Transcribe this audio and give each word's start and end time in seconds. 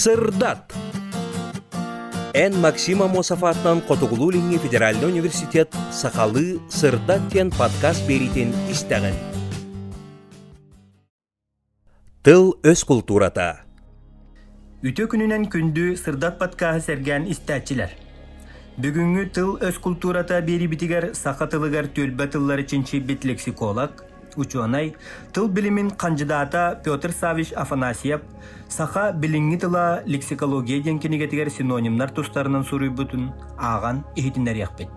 Сырдат. 0.00 0.72
Эн 2.32 2.58
Максима 2.58 3.06
Мосафатнан 3.06 3.82
Котугулулинги 3.82 4.56
Федеральный 4.56 5.06
университет 5.06 5.68
Сахалы 5.92 6.58
Сырдат 6.70 7.20
тен 7.30 7.50
подкаст 7.50 8.08
беритин 8.08 8.54
истеген. 8.70 9.12
Тыл 12.22 12.56
өз 12.64 12.80
культурата. 12.88 13.60
Үтө 14.80 15.04
күнүнен 15.12 15.44
күндү 15.52 15.92
сырдат 16.00 16.40
подкаһы 16.40 16.80
серген 16.80 17.28
истәчилер. 17.28 17.92
Бүгүнгү 18.80 19.26
тыл 19.36 19.58
өз 19.60 19.76
культурата 19.84 20.40
бери 20.40 20.64
битигер 20.64 21.10
саха 21.12 21.44
тылыгар 21.44 21.92
төлбә 21.92 22.30
тыллар 22.32 22.64
лексиколог, 22.64 24.00
ученый, 24.36 24.96
тыл 25.32 25.48
билимин 25.48 25.90
кандидата 25.90 26.80
Петр 26.84 27.12
Савич 27.12 27.52
Афанасьев 27.52 28.20
саха 28.68 29.12
билинги 29.12 29.56
тыла 29.56 30.02
лексикология 30.06 30.82
денкенегетигер 30.82 31.50
синонимнар 31.50 32.10
тустарынан 32.10 32.64
суруйбутун 32.64 33.32
ааган 33.58 34.04
ихитинер 34.16 34.56
яхпет. 34.56 34.88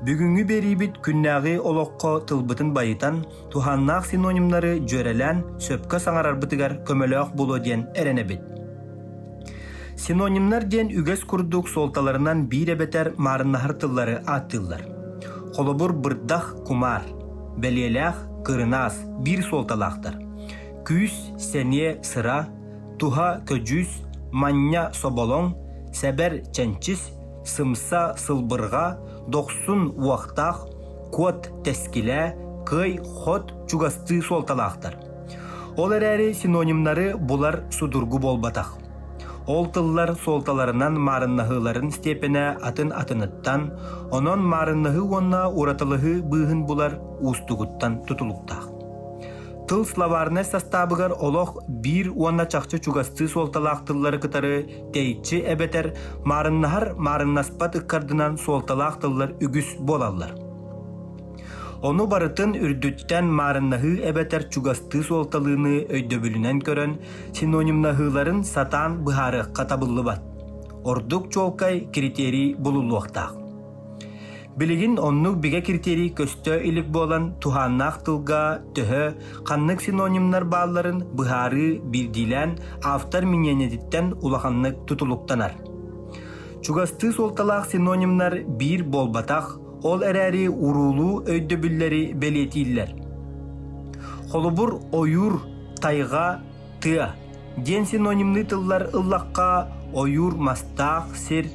Бүгүнгү 0.00 0.44
берибит 0.48 0.94
күннәгы 1.04 1.58
олоққа 1.60 2.24
тылбытын 2.24 2.70
байытан 2.72 3.18
туханнаақ 3.52 4.06
синонимнары 4.08 4.78
жөрелән 4.88 5.42
сөпкө 5.60 6.00
саңарарбытыгар 6.00 6.78
көмөлөөх 6.88 7.34
боло 7.36 7.58
диэн 7.60 7.84
эренебит. 7.94 8.40
Синонимнар 10.00 10.64
ден 10.64 10.88
үгес 10.88 11.26
курдук 11.28 11.68
солталарынан 11.68 12.46
бир 12.48 12.72
эбетер 12.72 13.12
марыннахар 13.18 13.74
тыллары 13.74 14.22
аттыллар. 14.24 14.86
Холобур 15.52 15.92
бырдах 15.92 16.54
кумар, 16.64 17.02
белелях 17.58 18.24
кырынас 18.44 18.96
бир 19.24 19.44
солталақтар. 19.44 20.18
Күс, 20.86 21.12
сене, 21.38 22.00
сыра, 22.02 22.48
туха 22.98 23.40
көжүс, 23.46 24.00
манья 24.32 24.90
соболоң, 24.96 25.52
сәбәр 25.94 26.40
чәнчис, 26.56 27.10
сымса 27.44 28.14
сылбырға, 28.18 28.86
доқсун 29.28 29.90
уақтақ, 30.00 30.66
кот 31.14 31.50
тәскілә, 31.66 32.32
кый 32.66 32.98
хот 32.98 33.52
чугасты 33.68 34.20
солталақтар. 34.24 34.98
Ол 35.78 35.94
әрәрі 35.94 36.32
синонимнары 36.34 37.12
бұлар 37.14 37.62
судургу 37.70 38.18
болбатақ. 38.18 38.79
Ол 39.46 39.66
тыллар 39.66 40.14
солталарынан 40.24 40.98
марыннахыларын 40.98 41.90
степене 41.90 42.56
атын 42.62 42.92
атыныттан, 42.92 43.72
онон 44.12 44.40
марыннахы 44.46 45.02
онна 45.02 45.48
уратылыхы 45.48 46.22
быхын 46.22 46.66
булар 46.66 46.98
устугуттан 47.20 48.04
тутулуктақ. 48.06 48.68
Тыл 49.66 49.86
славарны 49.86 50.44
составыгар 50.44 51.12
олох 51.12 51.56
бир 51.68 52.10
уонна 52.10 52.46
чакчы 52.46 52.78
чугасты 52.78 53.28
солталақ 53.28 53.86
тыллары 53.86 54.18
кытары 54.18 54.90
тейчи 54.92 55.38
эбетер 55.46 55.94
марыннахар 56.24 56.94
марыннаспат 56.94 57.76
ыккардынан 57.76 58.36
солталақ 58.36 59.00
тыллар 59.00 59.30
үгүс 59.40 59.76
болаллар. 59.78 60.49
Ону 61.80 62.04
барытын 62.12 62.50
үрдүттен 62.60 63.30
марыннахы 63.32 63.94
эбетер 64.04 64.42
чугасты 64.52 65.00
солталыыны 65.00 65.86
өйдөбүлүнен 65.88 66.58
көрөн 66.66 66.98
синонимнахыларын 67.38 68.42
сатан 68.44 68.98
быхары 69.06 69.46
катабыллыбат. 69.56 70.20
Ордук 70.84 71.30
чолкай 71.32 71.86
критерий 71.94 72.54
булулуактаах. 72.54 73.32
Билигин 74.58 74.98
оннук 74.98 75.38
биге 75.40 75.62
критерий 75.62 76.12
көстө 76.12 76.58
илик 76.68 76.90
болан 76.92 77.30
туханнах 77.40 78.02
тылга 78.04 78.60
төһө 78.76 79.14
каннык 79.48 79.80
синонимнар 79.80 80.44
бааларын 80.44 81.00
быхары 81.16 81.80
бирдилен 81.80 82.58
автор 82.84 83.24
миньенедиттен 83.24 84.12
улаханнык 84.20 84.84
тутулуктанар. 84.86 85.56
Чугасты 86.60 87.10
солталаах 87.12 87.70
синонимнар 87.70 88.42
бир 88.44 88.84
болбатах, 88.84 89.59
ол 89.82 90.02
әрәри 90.04 90.46
урулу 90.48 91.22
өйдөбүлләри 91.28 92.02
белетиллер. 92.20 92.92
Холубур 94.30 94.80
ойур 94.92 95.40
тайга 95.80 96.40
тыа. 96.80 97.14
Ден 97.56 97.86
синонимны 97.86 98.44
тыллар 98.44 98.88
ыллаққа 98.92 99.68
ойур 99.94 100.36
мастақ 100.36 101.16
сир 101.16 101.48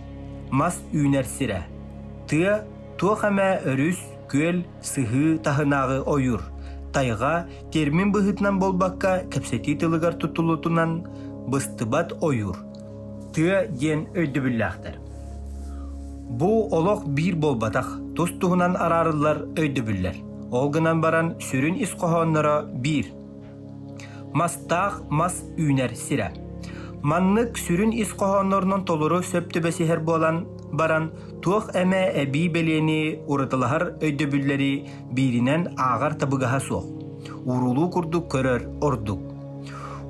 мас 0.52 0.82
үйнәрсірә. 0.94 1.62
Тыа 2.28 2.66
туа 2.98 3.16
хәмә 3.22 3.48
өрүс, 3.72 4.02
көл, 4.32 4.66
сыһы 4.82 5.38
тахынағы 5.46 6.02
ойур. 6.06 6.44
Тайга 6.94 7.48
термин 7.72 8.12
быһытнан 8.12 8.60
болбаққа 8.60 9.30
кәпсети 9.32 9.78
тылыгар 9.80 10.16
тутулутунан 10.20 11.04
быстыбат 11.48 12.14
ойур. 12.22 12.58
Тыа 13.34 13.66
ден 13.68 14.08
өйдөбүлләхтер. 14.16 15.05
Бу 16.30 16.68
олох 16.72 17.06
бир 17.06 17.36
болбатах, 17.36 18.00
тустуһунан 18.16 18.76
арарылар 18.76 19.46
өйдөбүллер. 19.56 20.16
Ол 20.52 20.70
гынан 20.70 21.02
баран 21.02 21.36
сүрүн 21.40 21.78
исқохоннора 21.86 22.66
бир. 22.82 23.12
Мастах 24.34 25.04
мас 25.10 25.44
үйнер 25.58 25.94
сире. 25.96 26.32
Маннык 27.04 27.60
сүрүн 27.62 27.94
исқохоннорнон 28.02 28.86
толуру 28.90 29.22
сөптөбесихер 29.22 30.02
болан 30.02 30.48
баран 30.74 31.12
туох 31.44 31.70
эме 31.76 32.02
эби 32.24 32.48
белени 32.50 33.20
урытылахар 33.28 33.92
өйдөбүллери 34.02 34.90
биринен 35.14 35.70
ағар 35.78 36.18
табыгаха 36.18 36.60
суох. 36.60 36.90
Урулу 37.46 37.90
курдук 37.90 38.32
көрөр 38.34 38.66
ордук. 38.82 39.35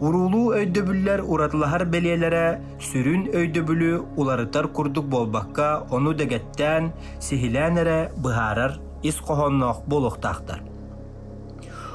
Урулу 0.03 0.50
өйдөбүллер 0.51 1.22
уратылахар 1.23 1.85
белиелere 1.88 2.59
сүрүн 2.83 3.29
өйдөбүлү 3.31 3.91
уларытар 4.19 4.67
курдук 4.75 5.06
болбакка 5.07 5.85
ону 5.89 6.11
дегеттен 6.13 6.89
сихиләнере 7.23 8.11
быһарар 8.19 8.75
ис 9.03 9.22
кохоннох 9.23 9.85
болохтахтар. 9.88 10.59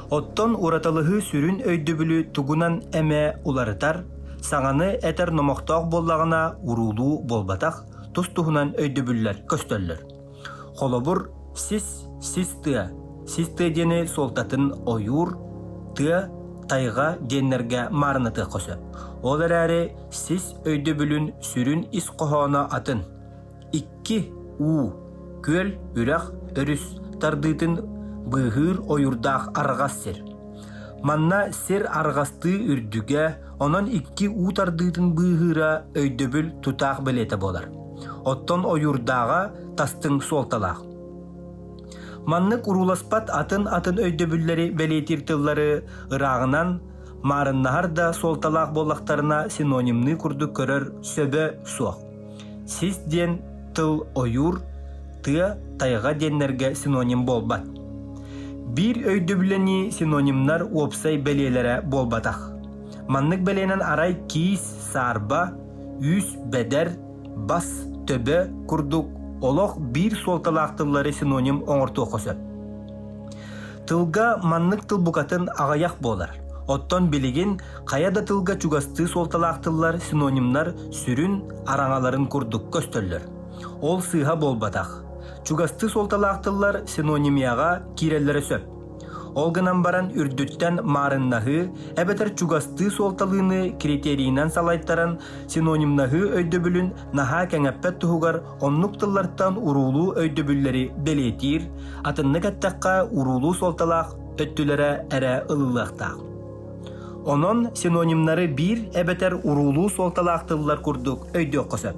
Оттон 0.09 0.57
уратылыһы 0.57 1.21
сүрүн 1.29 1.61
өйдөбүлү 1.61 2.23
тугунан 2.33 2.81
эме 2.91 3.37
уларытар 3.45 4.01
саңаны 4.41 4.97
этер 4.97 5.29
номоктоох 5.29 5.85
боллагына 5.93 6.57
урулу 6.63 7.21
болбатах 7.21 7.83
тустуһунан 8.15 8.73
өйдөбүллер 8.81 9.45
көстөллөр. 9.45 10.01
Холобур 10.75 11.29
сис 11.55 11.85
систы 12.19 12.89
систы 13.27 13.69
дени 13.69 14.07
солтатын 14.07 14.71
оюр 14.87 15.37
тыа 15.95 16.29
тайга 16.71 17.17
деннерге 17.19 17.89
марныты 17.91 18.45
қосы. 18.47 18.77
Ол 19.21 19.41
әрі 19.43 19.91
сис 20.15 20.53
өйді 20.63 20.95
бүлін 20.95 21.25
сүрін 21.43 21.83
ис 21.91 22.07
қохона 22.15 22.63
атын. 22.71 23.03
Икки 23.75 24.31
у 24.59 24.91
көл 25.43 25.73
үрәх 25.99 26.29
өрүс 26.55 26.85
тардытын 27.19 27.75
быһыр 28.31 28.79
ойурдах 28.87 29.49
аргас 29.53 29.99
сер. 30.03 30.21
Манна 31.03 31.51
сер 31.51 31.87
аргасты 31.91 32.53
үрдүгө, 32.71 33.25
онон 33.59 33.89
икки 33.89 34.29
у 34.29 34.51
тардытын 34.55 35.11
быһыра 35.17 35.71
өйдөбүл 35.97 36.61
тутаах 36.61 37.01
белете 37.03 37.37
болар. 37.37 37.67
Оттон 38.23 38.65
ойурдага 38.65 39.51
тастың 39.75 40.21
солталақ. 40.21 40.90
Маннык 42.25 42.67
уруласпат 42.67 43.29
атын 43.33 43.67
атын 43.67 43.97
өйдөбүллери 43.97 44.69
белетир 44.77 45.23
тыллары 45.25 45.83
ырағынан 46.13 46.79
марыннахар 47.23 47.87
да 47.87 48.11
солталақ 48.13 48.73
боллақтарына 48.77 49.49
синонимны 49.49 50.15
курду 50.15 50.47
көрөр 50.47 50.87
сөбө 51.01 51.45
суох. 51.65 51.97
Сис 52.67 52.97
ден 53.07 53.39
тыл 53.75 54.05
ойур, 54.15 54.61
тыа 55.23 55.57
тайга 55.79 56.13
деннерге 56.13 56.75
синоним 56.75 57.25
болбат. 57.25 57.65
Бир 58.75 59.01
өйдөбүлени 59.01 59.91
синонимнар 59.91 60.67
опсай 60.73 61.17
белелere 61.17 61.81
болбатах. 61.83 62.51
Маннык 63.07 63.41
беленен 63.41 63.81
арай 63.81 64.13
киис, 64.29 64.61
сарба, 64.93 65.51
үс, 65.99 66.35
бедер, 66.53 66.93
бас, 67.35 67.67
төбө, 68.07 68.45
курдук, 68.67 69.09
олох 69.41 69.77
бир 69.77 70.15
солталаактыллары 70.23 71.11
синоним 71.11 71.63
оңортуу 71.67 72.05
косөп. 72.13 72.37
Тылга 73.87 74.37
маннык 74.43 74.85
тыл 74.87 74.99
букатын 74.99 75.49
агаяк 75.57 75.99
болар. 76.01 76.37
Оттон 76.67 77.09
билигин 77.09 77.59
каяда 77.85 78.21
тылга 78.21 78.55
чугасты 78.55 79.07
солталаактыллар 79.07 79.99
синонимнар 80.09 80.73
сүрүн 80.93 81.39
араңаларын 81.67 82.27
курдук 82.27 82.69
көстөллөр. 82.75 83.25
Ол 83.81 84.01
сыйга 84.01 84.35
болбатах. 84.35 85.03
Чугасты 85.43 85.89
солталаактыллар 85.89 86.83
синонимияга 86.87 87.81
киреллери 87.97 88.41
сөп. 88.45 88.80
Ол 89.35 89.51
гынан 89.55 89.81
баран 89.81 90.09
үрдүттен 90.11 90.81
марыннахы, 90.83 91.69
әбетер 91.95 92.33
чугасты 92.35 92.89
солталыны 92.91 93.77
критерийнан 93.79 94.49
салайттаран 94.51 95.19
синонимнахы 95.47 96.19
өйдөбүлүн 96.41 96.89
наха 97.15 97.45
кәңәппәт 97.53 98.01
туһугар 98.03 98.41
оннук 98.59 98.97
тылларттан 98.99 99.55
урулу 99.57 100.11
өйдөбүлләри 100.19 100.89
атынны 102.03 102.41
кәттәкка 102.43 102.95
урулу 103.11 103.53
солталақ 103.53 104.17
өттүләре 104.41 104.89
әрә 105.15 105.33
ылылақтақ. 105.53 106.17
Онон 107.25 107.69
синонимнары 107.75 108.47
бир 108.47 108.79
эбетер 108.97 109.35
урулуу 109.43 109.89
солталаактыллар 109.89 110.81
курдук 110.81 111.27
өйдө 111.37 111.63
косап. 111.69 111.95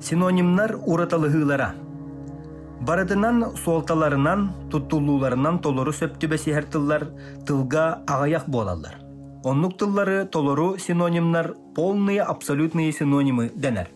Синонимнар 0.00 0.78
ураталыгылара. 0.86 1.74
Барытынан 2.80 3.56
солталарынан, 3.60 4.46
туттулууларынан 4.70 5.58
толору 5.60 5.92
сөптүбеси 5.92 6.54
тыллар 6.72 7.10
тылга 7.46 8.02
агаяк 8.06 8.48
болалар. 8.48 8.96
Оннук 9.44 9.76
тыллары 9.76 10.24
толору 10.24 10.78
синонимнар 10.78 11.54
полные 11.74 12.22
абсолютные 12.22 12.92
синонимы 12.92 13.50
денер. 13.54 13.88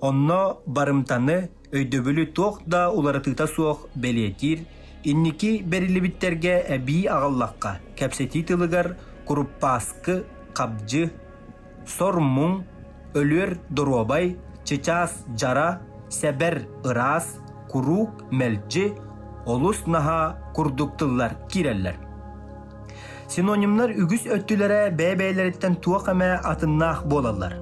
Онно 0.00 0.58
барымтаны 0.66 1.50
өйдөбүлү 1.72 2.26
туох 2.34 2.62
да 2.66 2.90
уларатыта 2.90 3.46
суох 3.46 3.86
белетир, 3.94 4.64
инники 5.04 5.62
берилибиттерге 5.62 6.56
әби 6.66 7.04
агаллакка, 7.06 7.78
кәпсети 7.96 8.42
тылыгар 8.42 8.96
куруппаскы, 9.26 10.24
кабжы, 10.52 11.12
сормуң, 11.86 12.64
өлөр 13.14 13.58
доробай, 13.70 14.36
чычас 14.64 15.14
жара, 15.38 15.80
сәбәр 16.10 16.64
ырас, 16.84 17.36
курук 17.70 18.24
мәлжи, 18.30 18.90
олус 19.46 19.86
наха 19.86 20.38
курдуктыллар 20.54 21.36
киреллер. 21.48 21.96
Синонимнар 23.30 23.92
үгүс 23.94 24.26
өттүләре 24.26 24.88
бәбәйләреттен 24.98 25.76
туак 25.84 26.08
әмә 26.10 26.32
атыннах 26.50 27.04
болалар. 27.06 27.54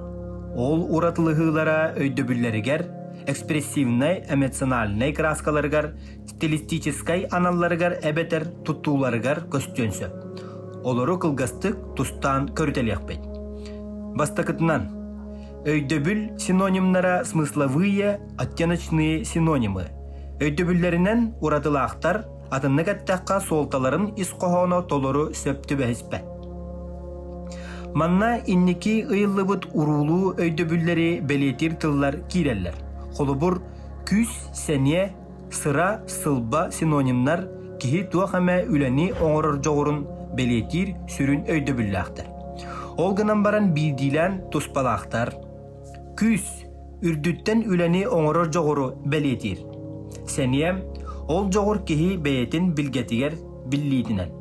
Ол 0.57 0.81
уратылыгылара 0.89 1.93
өйдөбүлләригер, 1.93 2.87
экспрессивный, 3.29 4.23
эмоциональный 4.27 5.13
краскаларыгар, 5.13 5.91
стилистическай 6.25 7.27
аналларыгар 7.29 7.99
әбетер 8.01 8.47
туттууларыгар 8.65 9.43
көстөнсө. 9.53 10.09
Олору 10.83 11.19
кылгастык 11.21 11.77
тустан 11.95 12.49
көрүтелиякпет. 12.57 13.21
Бастакытынан 14.17 14.89
өйдөбүл 15.69 16.39
синонимнара 16.39 17.23
смысловые, 17.25 18.19
оттеночные 18.39 19.23
синонимы. 19.23 19.98
Өйдөбүлләринен 20.39 21.23
уратылаактар 21.43 22.21
атынны 22.55 22.85
кәттәкка 22.87 23.41
солталарын 23.43 24.05
исқоһоно 24.23 24.77
толору 24.87 25.25
сөптү 25.35 25.75
бәһиспә. 25.81 26.21
Манна 27.93 28.29
инники 28.47 29.01
ыйыллыбыт 29.03 29.65
урулу 29.73 30.33
өйдөбүлләри 30.39 31.09
белетир 31.27 31.75
тыллар 31.81 32.21
киреллер. 32.31 32.77
Холубур 33.17 33.59
күс, 34.07 34.31
сәне, 34.55 35.09
сыра, 35.51 36.05
сылба 36.07 36.69
синонимнар 36.71 37.43
кихи 37.81 38.05
туахаме 38.13 38.61
үләни 38.69 39.09
оңорор 39.19 39.59
жоғырын 39.65 40.05
белетир 40.39 40.93
сүрін 41.17 41.43
өйдөбүлләқтер. 41.51 42.31
Ол 42.95 43.11
гынан 43.17 43.43
баран 43.43 43.73
бидилән 43.75 44.39
туспалақтар. 44.53 45.33
Күс, 46.15 46.47
үрдүттен 47.03 47.65
үләни 47.67 48.05
оңорор 48.07 48.47
жоғыры 48.55 48.93
белетир. 49.03 49.78
Сәне, 50.29 50.75
Ол 51.29 51.51
жоғыр 51.53 51.83
кеһи 51.85 52.15
бәйетин 52.17 52.71
билгетигер 52.73 53.35
биллиитинен. 53.69 54.31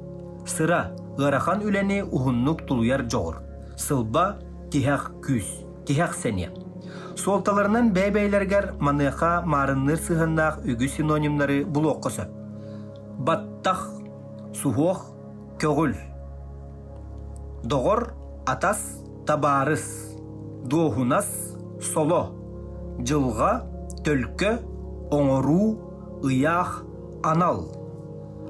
Сыра, 0.49 0.95
ырахан 1.21 1.61
үләне 1.61 1.99
ухуннук 2.03 2.63
тулуяр 2.65 3.03
жоғыр. 3.13 3.43
Сылба, 3.77 4.39
тихақ 4.73 5.11
күс, 5.21 5.51
тихақ 5.85 6.15
сәне. 6.17 6.49
Солталарынан 7.21 7.91
бәйбәйләргәр 7.93 8.71
маныха 8.81 9.43
марынныр 9.45 10.01
сыһыннақ 10.01 10.65
үгү 10.65 10.89
синонимнары 10.95 11.59
оққысы. 11.69 12.25
Баттах, 13.19 13.85
сухох, 14.55 15.05
көгүл. 15.61 15.93
Доғыр, 17.65 18.15
атас, 18.47 18.81
табарыс. 19.27 19.85
Дохунас, 20.65 21.29
соло. 21.93 22.33
Жылға, 23.05 23.53
төлкө, 24.05 24.57
оңору, 25.11 25.79
ыях 26.25 26.85
анал. 27.23 27.69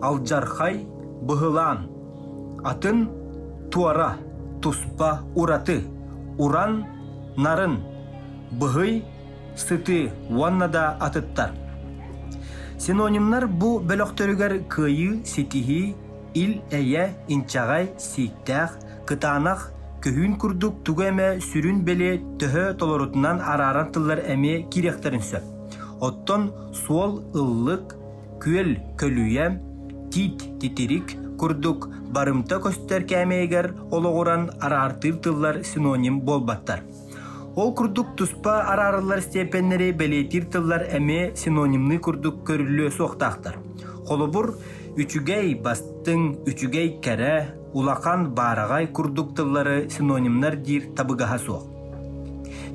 Алжархай 0.00 0.86
быһылаан 1.22 1.88
атын 2.64 3.08
туара 3.70 4.16
туспа 4.62 5.20
ураты. 5.34 5.82
Уран 6.38 6.84
нарын. 7.36 7.80
Быһый 8.52 9.04
сыты 9.56 10.12
ваннада 10.30 10.96
атыттар. 11.00 11.50
Синонимнар 12.78 13.48
бу 13.48 13.80
бөлөктөрүгөр 13.80 14.54
кыйы 14.70 15.24
ситихи 15.26 15.96
ил 16.34 16.62
эйе 16.70 17.16
инчагай 17.26 17.90
сиктах 17.98 18.78
кытаанах 19.06 19.72
көһүүн 20.04 20.38
курдук 20.38 20.84
тугеме 20.86 21.40
сүрүн 21.42 21.82
беле 21.82 22.20
төһө 22.38 22.76
толорутунан 22.78 23.42
арааран 23.42 23.90
тыллар 23.92 24.22
эми 24.30 24.62
кирехтерин 24.70 25.24
сөп. 25.30 25.57
Оттон 26.00 26.52
суол 26.72 27.22
ыллык, 27.34 27.94
күөл 28.42 28.76
көлүйе, 29.00 29.48
тит 30.14 30.44
титирик 30.60 31.14
курдук 31.38 31.88
барымта 32.14 32.58
көстер 32.62 33.04
кәмейгер 33.08 33.72
ологоран 33.90 34.48
арартыр 34.60 35.18
тыллар 35.22 35.62
синоним 35.64 36.20
болбаттар. 36.20 36.82
Ол 37.56 37.74
курдук 37.74 38.14
туспа 38.16 38.60
арарылар 38.72 39.20
степеннери 39.20 39.90
белетир 39.92 40.44
тыллар 40.46 40.84
әме 40.94 41.32
синонимны 41.36 41.98
курдук 41.98 42.44
көрүлү 42.46 42.92
соқтақтар. 42.94 43.58
Холобур 44.06 44.52
үчүгей 44.98 45.56
бастың, 45.62 46.36
үчүгей 46.46 47.00
кәрі, 47.02 47.48
улақан 47.74 48.30
барагай 48.38 48.86
курдук 48.86 49.34
тыллары 49.36 49.88
синонимнар 49.90 50.56
дир 50.56 50.92
табыгаха 50.94 51.38
соқ. 51.42 51.77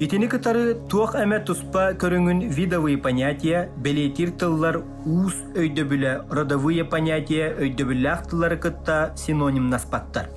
Итини 0.01 0.25
кытары 0.25 0.73
туох 0.89 1.13
әмә 1.13 1.43
туспа 1.45 1.91
көріңін 2.01 2.47
видовые 2.55 2.97
понятия, 2.97 3.67
белетир 3.77 4.31
тыллар 4.41 4.79
уус 5.05 5.35
өйдөбүле, 5.53 6.13
родовые 6.33 6.83
понятия 6.83 7.51
өйдөбүлләк 7.53 8.25
тыллары 8.31 8.57
кытта 8.57 9.13
синоним 9.15 9.69
наспаттар. 9.69 10.29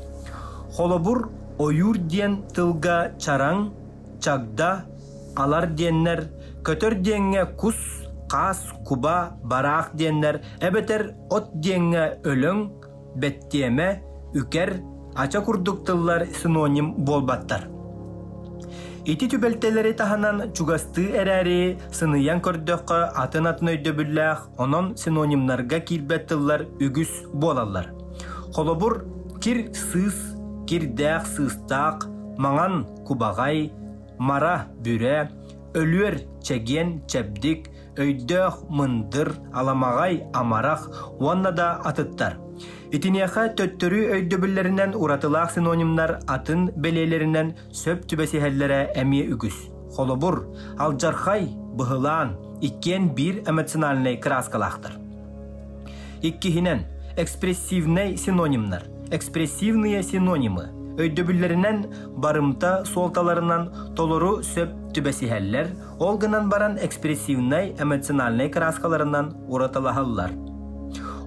Холобур 0.76 1.30
ойур 1.58 1.96
ден 1.96 2.42
тылга 2.52 3.14
чараң, 3.18 3.70
чагда, 4.20 4.84
алар 5.36 5.70
деннер, 5.72 6.26
көтөр 6.62 6.98
денге 7.00 7.46
кус, 7.56 7.78
қас, 8.28 8.60
куба, 8.84 9.38
барақ 9.42 9.94
деннер, 9.96 10.42
әбетер 10.60 11.14
от 11.30 11.48
денге 11.54 12.18
өлөң, 12.28 12.66
беттеме, 13.16 14.02
үкер, 14.34 14.76
ача 15.16 15.40
курдуктыллар 15.40 16.26
синоним 16.42 16.92
болбаттар. 17.08 17.70
Ити 19.06 19.28
түбелтелери 19.30 19.92
таһанан 19.94 20.40
чугасты 20.58 21.04
эрәри 21.14 21.76
сыныян 21.94 22.40
көрдөккө 22.42 22.96
атын 23.22 23.46
атын 23.46 23.68
өйдөбүлләх, 23.70 24.40
онон 24.58 24.88
синонимнарга 24.98 25.78
килбеттылар 25.78 26.64
үгүс 26.82 27.12
болалар. 27.30 27.92
Холобур 28.56 29.04
кир 29.38 29.60
сыс, 29.78 30.16
кирдәк 30.66 31.28
сыстак, 31.36 32.08
маңан 32.42 32.82
кубагай, 33.06 33.68
мара 34.18 34.66
бүре, 34.82 35.28
өлүер 35.78 36.18
чеген 36.42 36.96
чәбдик, 37.06 37.70
өйдөх 37.94 38.64
мындыр, 38.74 39.36
аламагай 39.54 40.24
амарах, 40.34 40.90
уанна 41.20 41.54
да 41.54 41.76
атыттар. 41.84 42.40
Итинияха 42.92 43.48
төттөрү 43.58 44.02
өйдөбүллеринен 44.16 44.94
уратылаах 44.94 45.52
синонимнар 45.54 46.20
атын 46.30 46.70
белелеринен 46.76 47.54
сөп 47.74 48.06
түбесиһэллэрэ 48.10 48.92
әмие 49.02 49.26
үгүс. 49.34 49.56
Холобур, 49.96 50.44
алжархай, 50.78 51.48
быһылаан, 51.76 52.36
иккен 52.60 53.10
бир 53.14 53.42
эмоциональный 53.46 54.16
краскалахтар. 54.16 54.96
Иккихинен 56.22 56.86
экспрессивный 57.16 58.16
синонимнар, 58.16 58.84
экспрессивные 59.10 60.02
синонимы, 60.02 60.70
өйдөбүллеринен 60.96 61.84
барымта 62.16 62.84
солталарынан 62.88 63.94
толору 63.96 64.42
сөп 64.42 64.72
түбесиһэллер, 64.94 65.68
ол 65.98 66.18
баран 66.18 66.78
экспрессивный 66.78 67.74
эмоциональный 67.78 68.48
краскаларынан 68.48 69.34
уратылаһаллар. 69.48 70.45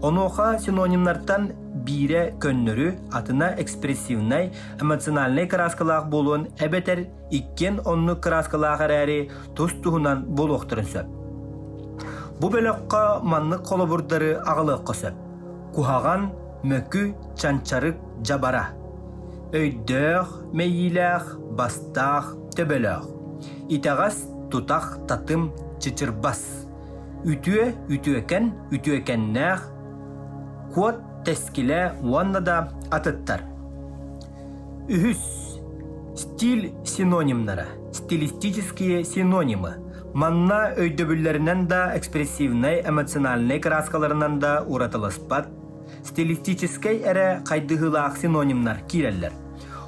Оноха 0.01 0.53
синонимнартан 0.63 1.49
бире 1.83 2.29
көннөрү 2.39 2.93
атына 3.11 3.49
экспрессивный, 3.59 4.53
эмоциональный 4.79 5.47
краскалаах 5.51 6.05
болуын 6.07 6.45
әбетер 6.63 7.01
иккен 7.35 7.81
онны 7.83 8.15
краскалаах 8.15 8.79
әрәри 8.85 9.29
тус 9.55 9.73
туһунан 9.83 10.23
сөп. 10.93 11.07
Бу 12.39 12.47
бөлөккө 12.47 13.23
манны 13.23 13.57
колобурдары 13.59 14.39
агылык 14.39 14.87
сөп. 14.95 15.15
Кухаган 15.75 16.31
мөкү 16.63 17.13
чанчарык 17.35 17.97
жабара. 18.23 18.69
Өйдөх, 19.51 20.45
мейилэх, 20.53 21.37
бастах, 21.57 22.37
төбөлөх. 22.55 23.03
Итагас 23.67 24.29
тутах 24.49 24.97
татым 25.07 25.51
чычырбас. 25.81 26.39
Үтүе 27.25 27.75
үтүекен, 27.89 28.53
үтүекеннэх, 28.71 29.78
Кот 30.73 31.01
тескиле 31.25 31.93
уанна 32.01 32.41
да 32.41 32.69
атыттар. 32.91 33.41
Үхүс 34.87 35.57
стиль 36.15 36.73
синонимнары, 36.85 37.65
стилистические 37.93 39.03
синонимы. 39.03 39.77
Манна 40.13 40.73
өйдөбүлләреннән 40.77 41.67
да 41.69 41.97
экспрессивный, 41.97 42.81
эмоциональный 42.81 43.59
краскаларынан 43.59 44.39
да 44.39 44.63
уратылыспат. 44.65 45.49
Стилистический 46.03 47.01
эре 47.01 47.41
кайдыгылаак 47.45 48.17
синонимнар 48.17 48.79
киреллер. 48.87 49.33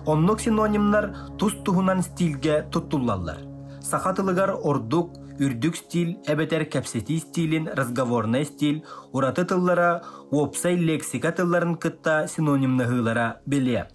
Оннук 0.05 0.41
синонимнар 0.41 1.11
тус 1.37 1.53
туһунан 1.63 2.01
стилге 2.01 2.65
туттуллаллар. 2.71 3.37
Сахатылыгар 3.81 4.55
ордук, 4.63 5.11
үрдүк 5.39 5.75
стиль, 5.75 6.17
эбетер 6.27 6.65
кәпсети 6.65 7.19
стилин, 7.19 7.69
разговорный 7.73 8.45
стиль, 8.45 8.83
ураты 9.11 9.45
тыллара, 9.45 10.03
опсай 10.31 10.75
лексика 10.75 11.31
тылларын 11.31 11.75
кытта 11.75 12.27
синонимныһылара 12.27 13.41
беле. 13.45 13.87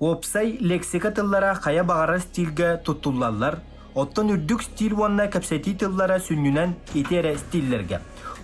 Опсай 0.00 0.56
лексика 0.60 1.10
тыллара 1.10 1.54
хая 1.54 1.84
бағара 1.84 2.18
стильге 2.18 2.76
туттуллаллар, 2.84 3.60
оттон 3.94 4.34
үрдүк 4.34 4.62
стиль 4.62 4.94
уанна 4.94 5.28
кәпсети 5.30 5.76
тыллара 5.78 6.18
сүннүнен 6.18 6.74
итере 6.94 7.36
стиллерге. 7.38 8.00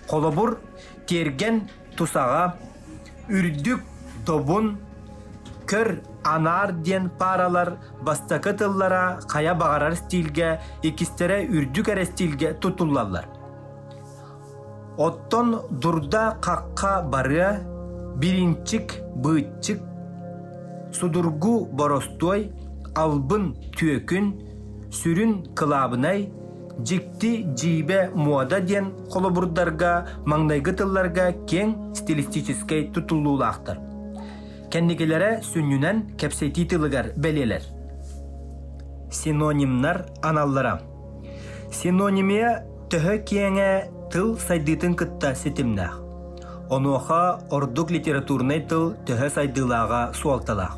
Колобур 0.07 0.59
терген 1.07 1.67
тусага, 1.97 2.55
үрдүк 3.29 3.81
тобун, 4.25 4.77
көр 5.71 6.01
анар 6.27 6.73
ден 6.83 7.09
паралар 7.19 7.77
бастакы 8.03 8.51
тыллара 8.59 9.19
кая 9.31 9.53
бағарар 9.55 9.95
стилге 9.95 10.49
икистере 10.83 11.45
үрдүк 11.47 11.91
эре 11.93 12.05
стилге 12.05 12.53
тутуллалар. 12.53 13.29
Оттон 14.97 15.61
дурда 15.71 16.37
какка 16.41 17.01
бары 17.13 17.61
биринчик 18.17 18.97
быытчык 19.15 19.79
судургу 20.91 21.53
боростой 21.71 22.51
албын 22.95 23.53
түөкүн 23.79 24.27
сүрүн 24.91 25.37
кылабынай 25.55 26.27
жикти 26.83 27.31
жибе 27.55 28.01
мода 28.15 28.59
ден 28.59 28.91
колобурдарга 29.13 29.93
маңдайгы 30.25 30.75
тылларга 30.83 31.31
кең 31.47 31.73
стилистический 31.95 32.89
тутулуулаактар 32.91 33.90
кеннигелere 34.71 35.41
сүннүнен 35.43 36.17
кепсети 36.17 36.65
тылыгар 36.65 37.11
белелер 37.17 37.63
синонимнар 39.11 40.05
аналлара. 40.23 40.79
Синонимия 41.71 42.63
төһө 42.91 43.17
киэҥэ 43.27 43.71
тыл 44.11 44.37
сайдыытын 44.39 44.95
кытта 44.95 45.35
ситимнах 45.35 45.99
онуоха 46.69 47.41
ордук 47.51 47.91
литературный 47.91 48.61
тыл 48.69 48.93
төһө 49.07 49.27
сайдыылаага 49.35 50.01
суалталаах 50.15 50.77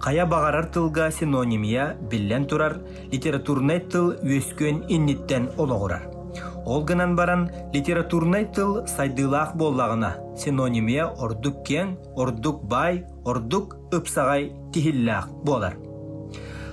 Кая 0.00 0.24
бағарар 0.24 0.70
тылга 0.72 1.10
синонимия 1.12 1.94
биллен 2.10 2.46
турар, 2.48 2.78
литературный 3.12 3.80
тыл 3.80 4.14
өскөн 4.24 4.86
инниттен 4.88 5.50
ологурар. 5.58 6.19
Ол 6.66 6.84
гынан 6.84 7.16
баран 7.16 7.50
литературный 7.72 8.44
тыл 8.44 8.86
сайдылаах 8.86 9.54
боллагына 9.56 10.16
синонимия 10.36 11.06
ордук 11.06 11.64
кең, 11.66 11.96
ордук 12.16 12.64
бай, 12.64 13.04
ордук 13.24 13.76
ыпсагай 13.92 14.52
тихиллаах 14.72 15.30
болар. 15.44 15.76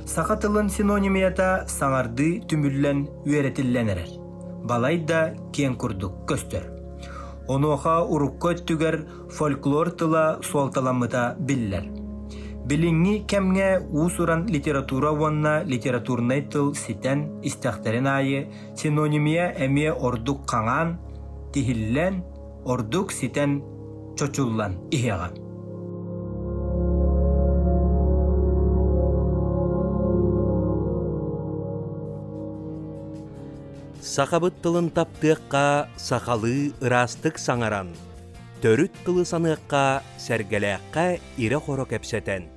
Сақа 0.05 0.37
тылын 0.39 0.69
синонимията 0.69 1.65
саңарды 1.67 2.41
үеретилленерер. 3.25 4.09
Балай 4.63 4.97
да 4.97 5.33
кең 5.51 5.75
курдук 5.75 6.25
көстөр. 6.29 6.63
Онуха 7.47 8.01
урукко 8.03 8.53
түгер 8.53 9.05
фольклор 9.31 9.91
тыла 9.91 10.39
суалталамыта 10.43 11.35
биллер. 11.39 11.96
Билинги 12.67 13.23
кемге 13.25 13.79
усуран 13.93 14.45
литература 14.47 15.11
ванна 15.13 15.63
литературный 15.63 16.41
тыл 16.41 16.75
ситен 16.75 17.39
истахтерен 17.41 18.07
айы 18.07 18.51
синонимия 18.75 19.55
эме 19.57 19.93
ордук 19.93 20.43
каңан, 20.51 20.97
тихиллен, 21.53 22.25
ордук 22.65 23.13
ситен 23.13 23.63
чочуллан 24.19 24.75
ихега. 24.91 25.31
Сақабыт 34.03 34.59
тылын 34.61 34.91
таптыаққа 34.91 35.87
сақалы 35.95 36.73
ырастык 36.83 37.39
саңаран. 37.39 37.95
Төрүт 38.59 38.91
тылы 39.05 39.23
саныаққа 39.23 40.03
сәргеләққа 40.19 41.07
ире 41.37 41.63
хоро 41.63 41.87
кәпсәтен. 41.87 42.56